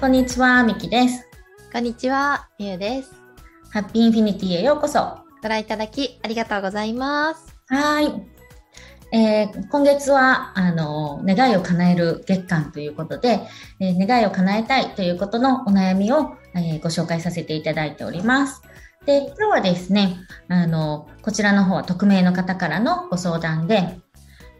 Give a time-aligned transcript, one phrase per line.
[0.00, 1.28] こんにちは、みきです。
[1.70, 3.12] こんにちは、ゆうです。
[3.70, 5.18] ハッピーインフィニティへようこそ。
[5.42, 7.54] ご覧いただきありがとうございます。
[7.66, 8.06] はい。
[9.12, 13.40] えー今月は、あの、願いを叶える月間ということで、
[13.78, 18.62] えー願いを叶えたいということのお悩みを、えーご紹介させていただいております。
[19.04, 20.16] で、今日はですね、
[20.48, 24.00] あの、こちらの方は匿名の方からのご相談で、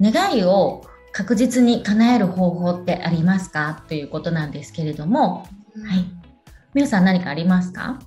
[0.03, 0.83] 願いを
[1.13, 3.85] 確実に叶える方法ってありますか？
[3.89, 5.47] ということなんですけれども、
[5.85, 6.05] はい。
[6.73, 7.99] 皆さん何かありますか？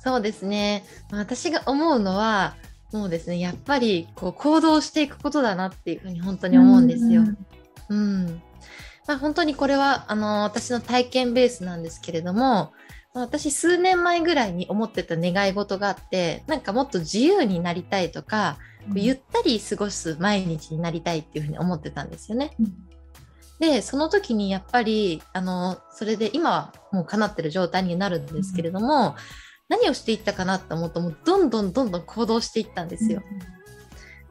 [0.00, 0.84] そうですね。
[1.10, 2.56] 私が思うのは、
[2.92, 7.24] もうですね、やっぱりこう行動していくことだなっていうふうに本当に思うんですよ。
[7.88, 8.42] うん。
[9.06, 12.72] まあ、本当にこれはあの私の体験ベースなんですけれども、
[13.12, 18.58] まあ私数年前ぐらいに思ってた願い事があって、なんかもっと自由になりたいとか、
[18.94, 22.54] ゆったり過ごす毎日になりたいっていうふうに思ってたんですよね。
[22.60, 22.74] うん
[23.60, 29.14] で、その時にやっぱり、あの、それで今はもう叶ってる状態になるんですけれども、
[29.68, 33.22] 何をしていったかなと思うと、もうどんどんどんどん行動していったんですよ。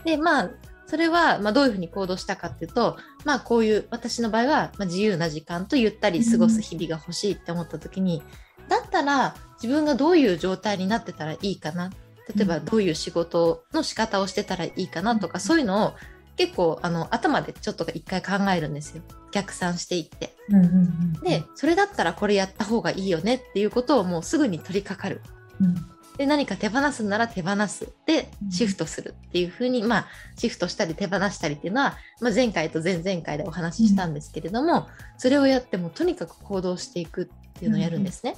[0.03, 0.49] で、まあ、
[0.85, 8.21] それは、まあ、どういうふうに行動したかっていうと、まあ、こういう、私の場合は、まあ、自由な時間とゆったり過ごす日々が欲しいって思った時に、
[8.69, 11.89] だったら、自分がどういう状態になってたらいいかな。
[12.35, 15.93] 例えば、うんどういう仕事の仕方をしてたらいいかなとか、うんそういうのを
[16.35, 19.03] 結構、あの、頭でちょっと一回考えるんですよ。
[19.31, 20.35] 逆算していって。
[20.49, 25.21] うんうんうんで、それだったらこれやった方がいいよねっていうことをもうすぐに取り掛かる。
[25.61, 25.75] うん
[26.17, 30.07] で何か手放すなら手放すでうんシフトするっていうふうに、まあ
[30.37, 37.25] シフトしたり手放したりっていうのは、まあ、前回と前々回でお話ししたんですけれども、それをやってもとにかく行動していくっ
[37.59, 38.35] ていうのをやるんですね。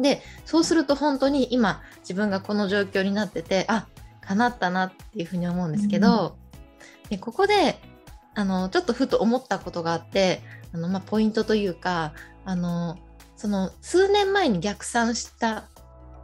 [0.00, 3.86] でそうすると本当に今自分がこの状況になっててあ
[4.22, 6.36] 叶ったなっていうふうに思うんですけど、
[7.08, 7.80] でここで
[8.34, 10.40] あのちょっとふと思ったことがあって
[10.72, 12.12] あの、まあ、ポイントというか
[12.44, 12.98] あの
[13.36, 15.64] その数年前に逆算した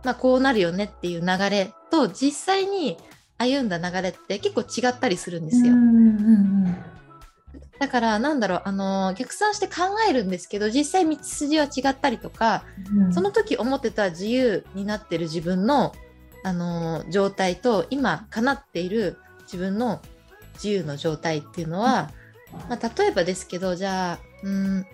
[0.06, 2.96] まあ、こうなるよねっていう流れと実際に
[3.38, 5.72] 歩んだ流れって結構違ったりするんですよ。
[5.72, 6.76] うんうん
[7.78, 12.64] だからなんだろうあの逆算して考えるんですけど実際道筋は違ったりとか
[12.94, 13.12] うん。
[13.12, 15.92] その時思ってた自由になってる自分の
[16.42, 20.00] あの状態と今叶っている自分の
[20.54, 22.10] 自由の状態っていうのは、
[22.68, 24.86] まあ、例えばですけどじゃあうん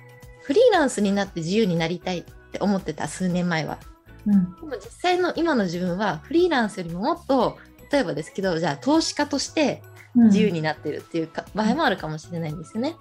[0.42, 3.78] フリーランスになって自由になりたいって思ってた数年前は。
[4.26, 4.54] うん。
[4.56, 7.58] でも実際の今の自分はフリーランスよりももっと
[7.92, 12.96] 例えばですけどじゃあ投資家としてうん自由になってるっていうか、場合もあるかもしれないんですよね。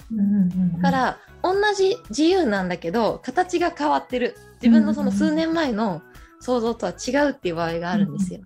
[0.78, 4.38] だから同じ自由なんだけど形が変わってる。
[4.62, 6.02] 自分のその数年前の
[6.40, 8.40] 想像とは違うっていう場合があるんですよ。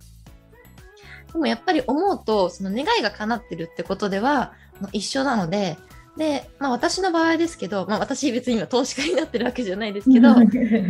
[1.32, 5.76] でもやっぱり思うとその願いが叶ってるってことではまあ一緒なので
[6.16, 10.40] で、まあ、私の場合ですけど、まあ、私別に今投資家になってるわけじゃないですけど、そ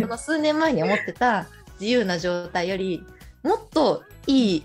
[0.06, 1.46] の数年前に思ってた
[1.80, 3.04] 自由な状態より
[3.42, 4.64] もっといい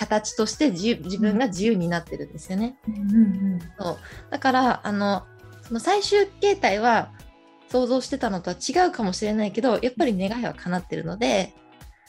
[0.00, 2.78] 形として自由自分が自由になってるんですよね。
[2.88, 2.98] うんう
[3.56, 3.98] んそう
[4.30, 5.26] だからあの
[5.60, 7.10] その最終形態は
[7.68, 11.54] 想像してたのとは違うかもしれないけどやっぱり願いは叶ってるので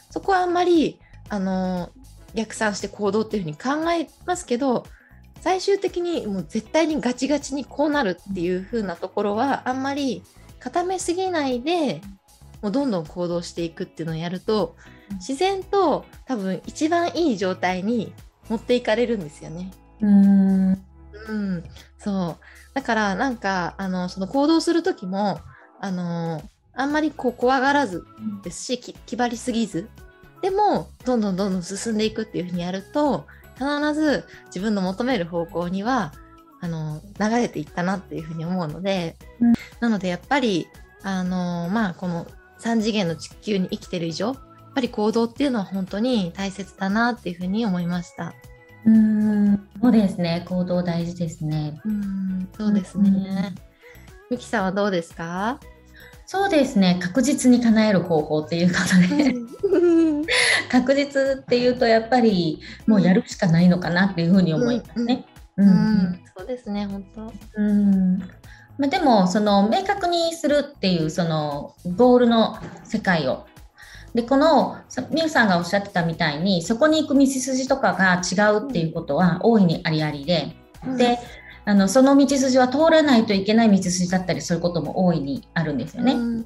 [0.10, 1.92] そこはあんまりあの
[2.34, 4.86] 逆算して行動っていうふうに考えますけど
[5.42, 10.24] 最終的にもう絶対にガチガチにこうなるっていう風なところはあんまり
[10.60, 12.00] 固めすぎないで
[12.62, 14.78] もうどんどん行動していくっていうのをやると
[15.16, 18.14] 自然と多分一番いい状態に
[18.50, 19.72] 持っていかれるんですよね。
[20.02, 20.72] うん。
[21.28, 21.64] うん、
[21.98, 22.44] そう。
[22.74, 25.40] だからなんかあのその行動する時も
[25.80, 26.42] あの
[26.74, 28.06] あんまりこう怖がらず
[28.44, 29.90] ですしき気張りすぎず
[30.42, 36.14] でもどんどんどんどん進んでいくっていうふうにやると必ず自分の求める方向には
[36.62, 39.54] あの流れていったなっていうふうに思うので、うん。
[39.80, 40.68] なのでやっぱり
[41.04, 42.28] あのまあこの
[42.60, 44.36] 3次元の地球に生きてる以上
[44.74, 48.34] ぱり行動っていうのは本当に大切だなっていうふうに思いました。
[48.86, 53.54] うんそうですね行動大事ですねうんそうですね。
[54.32, 55.60] ミキさんはどうですか？
[56.26, 58.76] そうですね確実に叶える方法っていうこ
[59.10, 59.36] とで
[60.72, 65.26] 確実っていうとやっぱりもうやるしかないのかなっていうふうに思いますね。
[65.58, 67.34] ううんん、そうですね、本当。
[67.58, 68.18] うん
[68.78, 73.46] まあ、でもその明確にするっていうそのゴールの世界を
[74.14, 80.56] でこのさみゆさんがおっしゃってたみたいにそこに行く道筋とかが違うっていうことは大いにありありで
[80.98, 81.20] で
[81.66, 86.14] あのその道筋は通らないといけない道筋だったりすることも大いにあるんですよね。
[86.14, 86.46] うん。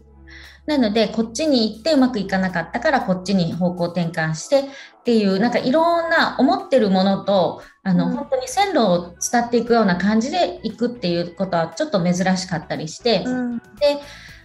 [0.65, 4.63] なので、こっちに行ってうまくいかなかったから、こっちに方向転換してっ
[5.03, 8.15] ていう、なんかいろんな思ってるものと、あの、うん。
[8.15, 13.57] 本当に線路を伝っていくような感じで行くっていうことはちょっと珍しかったりして、うん。
[13.59, 13.63] で、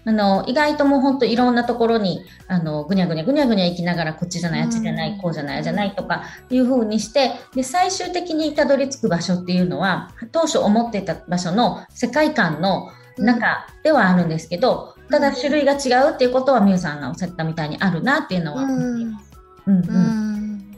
[0.05, 19.05] あの意外ともう本当いろんなところにあのぐにゃぐにゃぐにゃぐにゃ行きながらこっちじゃないあっちじゃない、こうじゃないあじゃないとかいうふうにしてで最終的にたどり着く場所っていうのは当初思っていた場所の世界観の中ではあるんですけど、ただ種類が違うっていうことはみゆさんがおっしゃったみたいにあるなっていうのは思って。
[19.05, 19.31] ます。
[19.67, 20.77] うん、うん。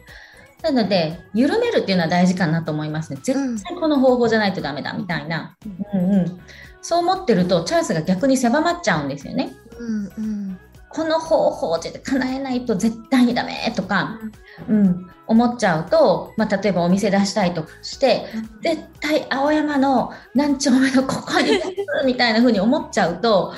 [0.63, 3.19] なので、緩めるっていうのは大事かなと思いますね。
[3.23, 5.57] 絶対この方法じゃないとダメだみたいな。
[5.93, 6.41] うんうん、
[6.83, 9.55] そう思ってると、チャンスが逆に狭まっちゃうんですよね。
[9.79, 10.59] うんうん、
[10.89, 14.21] この方法で叶えないと絶対にダメとか、
[14.69, 18.27] うん、思っちゃうと、まあ、例えばお店出したいとして、
[18.61, 21.61] 絶対青山の何丁目のここに
[22.05, 23.55] みたいな風に思っちゃうと、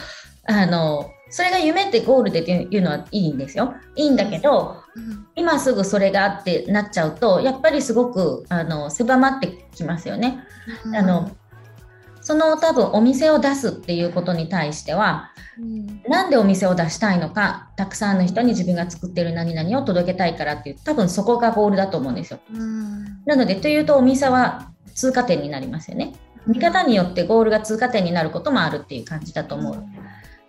[0.46, 3.74] あの、それが夢ってゴールでっていうのはいいんですよ。
[3.96, 10.44] いいんだけど、うん、今すぐそれがあってなっちゃうと、やっぱりすごくあの狭まってきますよね。
[10.84, 11.30] うん、あの
[12.24, 22.40] その多分お店を出すっていうことに対しては、うん、なんでお店を出したいのか、たくさんの人に自分が作ってる何々を届けたいからっていう、多分そこがゴールだと思うんですよ。
[22.52, 26.14] うん、なので、というとお店は通過点になりますよね。
[26.46, 29.84] 見方によってゴールが通過点になることもあるっていう感じだと思う。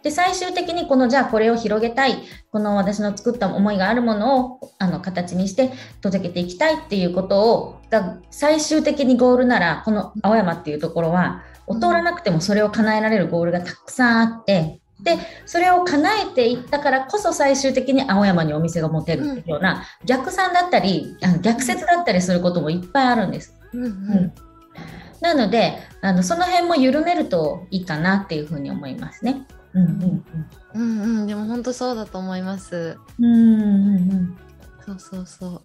[0.01, 11.41] で、最終的にこの、じゃあこれを広げたい、この私の作った思いがあるものを、あの、形にして届けていきたいっていうことを、が最終的にゴールなら、この青山っていうところは、
[11.73, 23.53] 通らなくてもそれを叶えられるゴールがたくさんあって、で、それを叶えていったからこそ最終的に青山にお店が持てるっていうような、逆算だったり、逆説だったりすることもいっぱいあるんです。
[23.73, 24.33] うん、うん、
[25.21, 29.45] なのであの、その辺も緩めるといいかなっていうふうに思いますね。
[29.73, 30.25] うんうん
[30.73, 32.97] うん、うんうんでも本当そうだと思います。
[33.19, 34.37] うんうんうん
[34.85, 35.61] そうそうそう。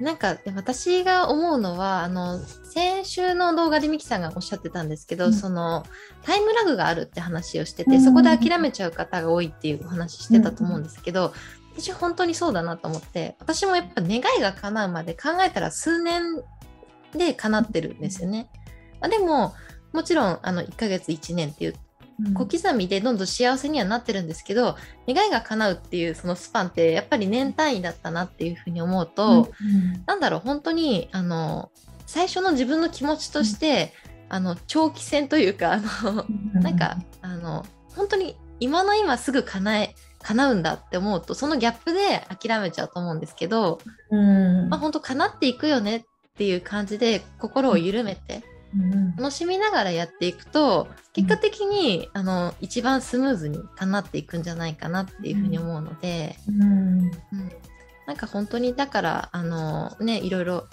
[0.00, 5.84] なんか私が思うのはあの先週の動画でミキさんがおっしゃってたんですけど、うん、その
[6.22, 16.22] タイムラグがあるって話をしてて、うん、そこで諦めちゃう方が多いっていうお話してたと思うんですけど、うん、私本当にそうだなと思って私もやっぱ願いが叶うまで考えたら数年
[17.12, 18.50] で叶ってるんですよね。
[19.00, 19.54] あでも
[19.92, 21.74] もちろんあの1ヶ月1年っていう
[22.34, 24.76] 小刻みでどんどん幸せにはなってるんですけど
[25.06, 31.70] 願いが叶うっていうそのスパンってやっぱり年単位だったなっていうふうに思うと、うんうん、なんだろう本当にあの
[32.06, 33.92] 最初の自分の気持ちとして、
[34.28, 36.24] うん、あの長期戦というかあの、
[36.54, 43.78] うん、なんかあの本当に今の今すぐ叶え叶うんだって思うとそのギャップで諦めちゃうと思うんですけど、
[44.10, 46.02] うん、まあ、本当叶っていくよねっ
[46.36, 48.42] ていう感じで心を緩めて、
[49.16, 56.64] 楽しみながらやっていくと結果的に、あの一番スムーズに叶っていくんじゃないかなっていうふうに思うので、うんう
[57.04, 57.10] ん。
[58.06, 60.66] なんか本当にだからあのねいろいろ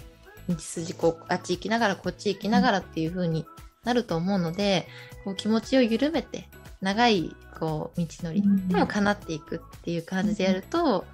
[0.48, 3.46] 道筋こうあっち行きながらこっち行きながらっていう風に
[3.84, 4.88] なると思うので、
[5.24, 6.48] こう気持ちを緩めて
[6.82, 11.06] 長いこう道のりでも叶っていくっていう感じでやると、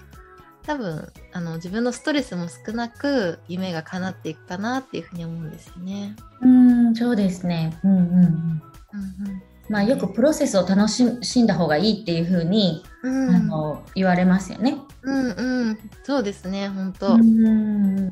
[0.63, 6.15] 多分あの自分のストレスも少なく夢が叶っていくかなっていうふうに思うんですよね。
[6.41, 7.77] うんそうですね。
[7.83, 8.11] うんうんうん。
[8.13, 14.77] うんうんまあ、よくプロセスを楽しんだ方がいいっていうふうに、うん、あの言われますよね。
[15.03, 17.13] うんうん、そうですね本当。
[17.13, 18.09] うん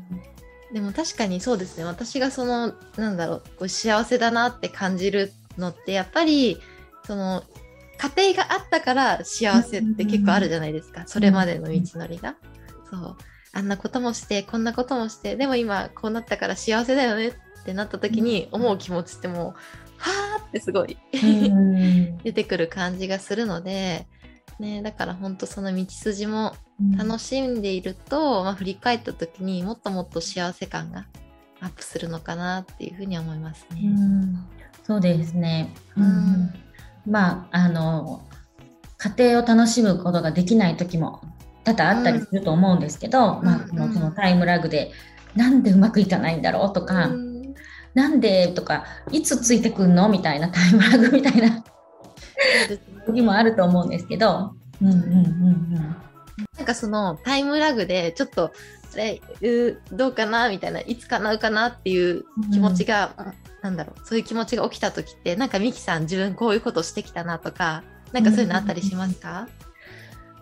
[0.72, 6.58] でも確かにそうですね私がそのなんだろうこう幸せだなって感じるのってやっぱり
[7.04, 7.42] その
[8.00, 12.36] 家庭があったから幸せって結構あるじゃないですか、それまでの道のりが。
[12.90, 13.16] そう。
[13.52, 17.32] あんなこともしてこんなこともしてでも今こうなったから幸せだよねっ
[17.64, 19.44] てなった時に思う気持ちってもう
[19.98, 20.96] はあってすごい
[22.22, 24.06] 出てくる感じがするので、
[24.60, 26.54] ね、だから本当その道筋も
[26.96, 31.06] 楽しんでいると、まあ、振り返った時にもっともっと幸せ感が
[31.60, 33.92] アップするのかなっていうふうに思いますね。
[33.92, 36.54] うそうですね、うん
[37.06, 38.22] まああの
[38.98, 41.22] 家庭を楽しむことができない時も
[41.64, 44.92] 多々あったりすると思うんですけど、うん、まあ、そのそのタイムラグで
[45.34, 47.54] なんでうまくいかないんだろうとか、うん、
[47.94, 50.08] なんでとかいつついてくんの？
[50.08, 51.64] みたいなタイムラグみたいな
[53.06, 54.52] 時もあると思うんですけど。
[54.82, 55.96] うんうんうんうん。
[56.56, 58.50] なんかそのタイムラグでちょっと
[58.88, 59.20] それ
[59.92, 60.48] どうかな？
[60.48, 61.66] みたいないつ叶うかな？
[61.66, 69.48] っていう気持ちが、うん、なんだろうそういう気持ちが起きた時ってなんかミキさん自分こういうことしてきたなとかなんかそういうのあったりしますか、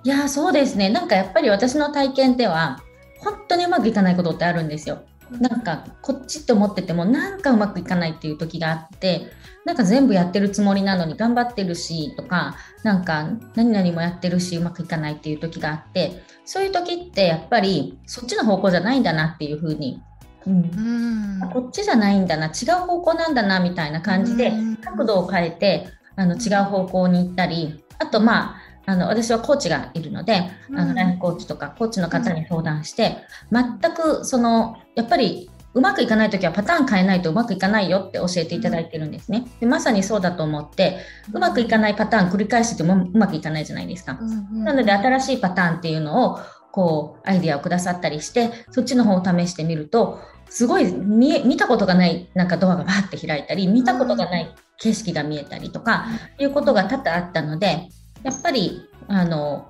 [0.04, 0.88] いやそうですね。
[0.88, 2.82] なんかやっぱり私の体験では
[3.18, 5.02] 本当にうまくいかないことってあるんですよ。
[5.30, 9.26] なんかこっちって思っててもなんかうまくいかないっていう時があって
[9.66, 20.00] なんか全部やってるつもりなのに頑張ってるしとかなんか何々もやってるしうまくいかないっていう時があってそういう時ってやっぱりそっちの方向じゃないんだなっていうふうに
[20.48, 24.52] うん、こっちじゃないんだな違う方向なんだなみたいな感じで
[24.82, 30.88] 角度を変えてあの違う方向に行ったりあと、まあ、あの私はコーチがいるので、あうん。
[30.88, 33.18] のライフコーチとかコーチの方に相談して、
[33.52, 39.46] 全くそのやっぱりうまくいかないときはパターン変えないとうまくいかないよって教えていただいてるんですね。
[39.60, 40.98] でまさにそうだと思って
[41.32, 44.18] うまくいかないパターン繰り返しててもうまくいかないじゃないですか。
[44.52, 46.38] なので新しいパターンっていうのを
[46.72, 56.06] こうアイディアをくださったりしてそっちの方を試してみるとすごい見え見たことがないなんかドアがバーって開いたり見たことがない景色が見えたりとか
[56.38, 57.88] いうことが多々あったので
[58.22, 59.68] やっぱりあの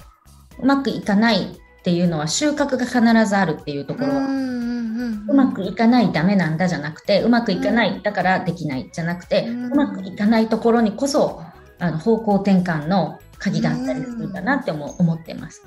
[0.61, 11.41] うまくいかないっていうのは収穫が必ずあるっていうところ、うまくいかないダメなんだじゃなくてうまくいかないだからできないじゃなくて、ううんまくいかないところにこそ
[11.79, 15.65] あの方向転換の鍵があったりするかなって思思ってます。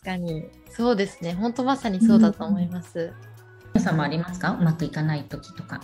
[0.00, 0.44] 確かに。
[0.70, 1.34] そうですね。
[1.34, 3.12] 本当まさにそうだと思います。
[3.12, 3.33] 皆
[3.80, 4.56] さんもありますか？
[4.58, 5.80] うまくいかない時とか。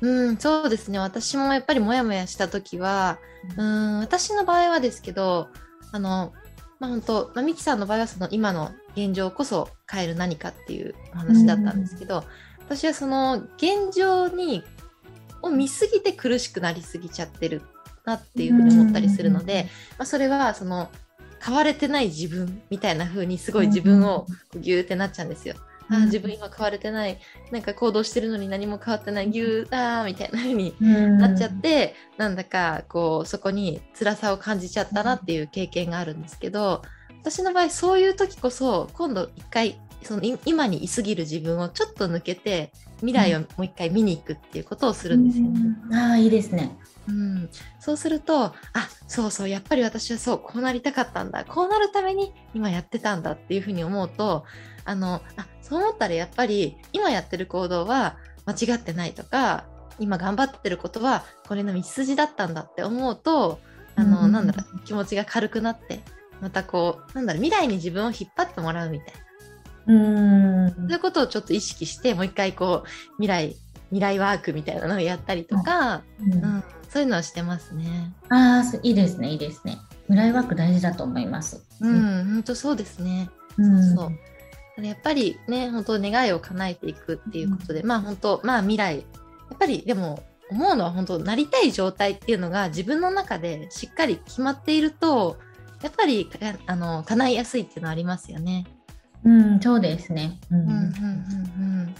[0.00, 0.98] うん、そうですね。
[0.98, 3.18] 私もやっぱりモヤモヤした時は、
[3.56, 5.48] うん、私の場合はですけど、
[5.92, 6.32] あの、
[6.80, 12.24] まあ、本当、まあ、ミキさんの場合はその今の現状こそ変える何かっていうお話だったんですけど、
[12.58, 14.64] 私はその現状に
[15.42, 17.62] を見すぎて苦しくなりすぎちゃってる
[18.04, 20.88] なっていうふうに思ったりするので、まあ、それはその
[21.44, 24.26] 変われてない自分みたいな風にすごい自分を
[24.60, 25.54] ギューってなっちゃうんですよ。
[25.92, 27.18] あー自分今変われてない。
[27.50, 29.30] なんか行動してるのに何も変わってない。
[29.30, 36.82] ギューだーみたいな風になっちゃって、なんだかこうそこに辛さを感じちゃったなっていう経験があるんですけど
[37.20, 45.60] 私の場合そういう時こそ今度一回そのい今にいすぎる自分をちょっと抜けて未来をもう一回見に行くっていうことをするんですよね。
[45.90, 45.94] うん。
[45.94, 46.76] ああいいですね。
[47.08, 48.54] うん、そうするとあ
[49.08, 51.44] そうそうやっぱり私はそうこうなりたかったんだ。
[51.44, 54.44] こうなるために今やってたんだっていうふうに思うと
[54.84, 58.16] あのあそう思ったらやっぱり今やってる行動は
[58.46, 59.64] 間違ってないとか
[59.98, 63.58] 今頑張ってることはこれの道筋だったんだって思うと
[63.96, 64.32] あの、うん。
[64.32, 66.00] なんだろう気持ちが軽くなって
[66.40, 69.21] またこうなんだろう未来に自分を引っ張ってもらうみたいな
[69.86, 72.88] うんそういうことをちょっと意識してもう一回こう
[73.22, 73.56] 未来
[73.90, 78.12] 未来ワークみたいなのをやったりとか、うん、そういうのはしてますね。
[78.30, 79.78] ああいいですねいいですね。
[80.06, 81.62] 未来ワーク大事だと思います。
[81.80, 83.30] うん、本当そうですね。
[83.58, 84.12] うんそうそう。
[84.80, 89.02] やっぱりね、本当願いを叶えていくっていうことで、まあ本当、まあ未来、や
[89.54, 95.38] っぱりでも思うのは本当、なりたい状態っていうのが自分の中でしっかり決まっていると、
[95.82, 98.66] やっぱりかあの叶いやすいっていうのはありますよね。
[99.24, 100.38] うんそうですね。
[100.50, 100.84] うんうんうんうんう
[101.84, 101.94] ん。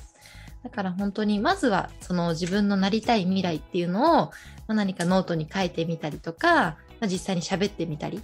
[0.65, 4.33] だから本当にまずはその自分のなりたい未来っていうのを、ま
[4.69, 8.23] あ、何かノートに書いてみたりとか、まあ、実際に喋ってみたり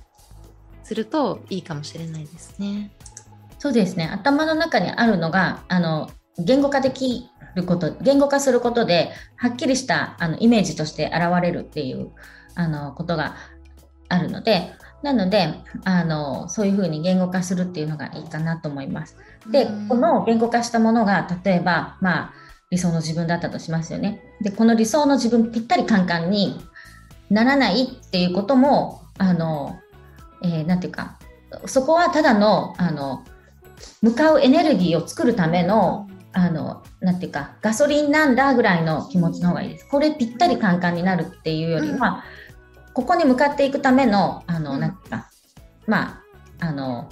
[0.84, 2.90] するといいかもしれないですね。
[3.58, 12.12] そうですね頭の中にあるのがあの言語化できること言語化することではっきりしたあのイメージとして現れるっていう
[12.54, 13.34] あのことが
[14.08, 19.16] あるのでなのであのそういうふうに言語化するっていうのがいいかなと思います。
[19.50, 22.32] でうんこの言語化したものが例えばまあ
[22.70, 24.20] 理想の自分だったとしますよね。
[24.40, 26.60] でこの理想の自分ぴったりカンカンに
[27.30, 29.78] ならないっていうこともあの、
[30.42, 31.18] えーなんていうか
[31.66, 33.24] そこはただのあの
[34.02, 39.88] 向かうエネルギーを作るためのあのなんていうかガソリンなんだぐらいの気持ちの方がいいです。
[39.88, 42.24] これぴったりカンカンになるっていうよりは、
[42.98, 44.80] ここに向かっていくためのあの、うん。
[44.80, 45.30] なんか
[45.86, 46.20] ま
[46.58, 47.08] ああの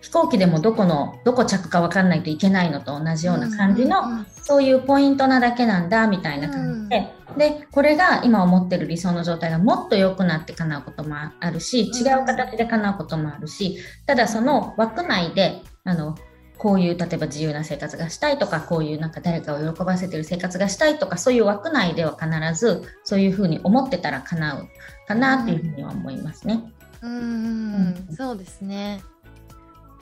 [0.00, 16.16] 飛行機でもどこのどこ着か分かんないといけないのと同じような感じの、そういうポイントなだけなんだみたいな感じで、でこれが今思ってる理想の状態がもっと良くなって叶うこともあるし違う形で叶うこともあるしただその枠内であの
[16.62, 24.68] こういう例えば自由な生活がしたいとかこういうなんか誰かを喜ばせてる生活がしたいとかそういう枠内では必ずそういうふうに思ってたら叶う
[25.08, 26.62] かなっていうふうには思いますね。
[27.02, 29.02] うんうんうん、そうですね。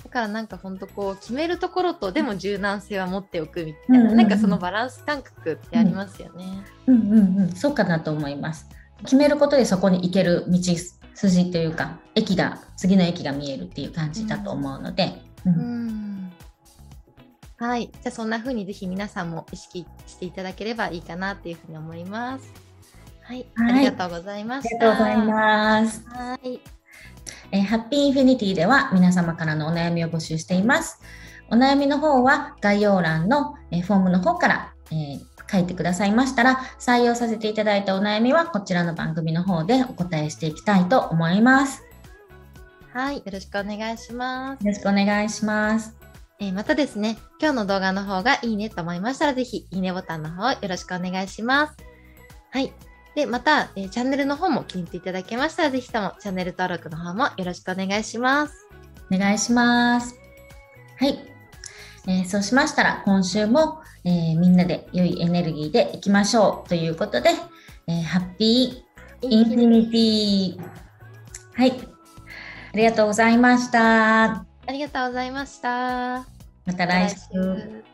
[0.05, 6.45] だからなんかほんとこう決めるところとでも柔軟性は持っておくみたいな、うんうんうんなんかそのバランス感覚ってありますよね。
[6.87, 8.69] うんうんうん、そうかなと思います。
[9.05, 10.59] 決めることでそこに行ける道
[11.14, 16.00] 筋というか駅が次の駅が見えるっていう感じだと思うので、うんうん
[17.61, 17.90] はい。
[17.93, 22.50] じゃあそんな風にぜひ皆さんも意識していただければいいかなっていうふうに思います。
[23.23, 23.47] はい。
[23.55, 24.79] はいありがとうございまあり。
[24.79, 26.02] がとうございます。
[26.09, 26.61] はい。
[27.52, 31.02] えーハッピーインフィニティでは皆様からのお悩みを募集しています。
[31.50, 35.21] お悩みの方は概要欄の、えーフォームの方から、えー
[35.52, 41.83] 書いてくださいましたら採用させていただいたお悩みはこちらの番組の方でお答えしていきたいと思います。
[42.93, 43.17] はい。
[43.17, 44.64] よろしくお願いします。
[44.64, 46.00] よろしくお願いします。
[46.41, 51.77] えーまたですね、今日の動画の方がいいねと思いましたら、ぜひいいねボタンの方よろしくお願いします。
[52.51, 52.73] はい。
[53.15, 58.67] で、また、えーチャンネルの方も気に入っていただけましたら、ぜひともチャンネル登録の方もよろしくお願いします。
[59.13, 60.15] お願いします。
[60.99, 61.19] はい。
[62.09, 67.31] えーそうしましたら、今週も、えーみんなで良いエネルギーでいきましょうということで、
[67.87, 70.65] えーハッピーインフィニティ。
[71.55, 71.73] はい。
[72.73, 74.50] ありがとうございました。
[74.71, 76.29] ありがとうございました。
[76.65, 77.90] また来週。